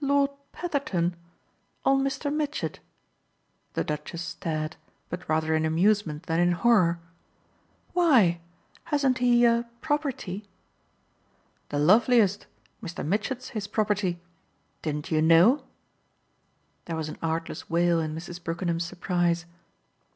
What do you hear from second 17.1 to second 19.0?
artless wail in Mrs. Brookenham's